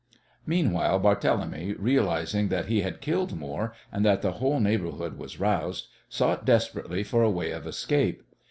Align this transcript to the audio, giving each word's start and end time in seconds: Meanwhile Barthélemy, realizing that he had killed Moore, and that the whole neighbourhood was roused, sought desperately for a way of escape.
Meanwhile 0.47 0.99
Barthélemy, 0.99 1.75
realizing 1.77 2.47
that 2.47 2.65
he 2.65 2.81
had 2.81 3.01
killed 3.01 3.37
Moore, 3.37 3.75
and 3.91 4.03
that 4.03 4.23
the 4.23 4.31
whole 4.31 4.59
neighbourhood 4.59 5.15
was 5.19 5.39
roused, 5.39 5.89
sought 6.09 6.43
desperately 6.43 7.03
for 7.03 7.21
a 7.21 7.29
way 7.29 7.51
of 7.51 7.67
escape. 7.67 8.23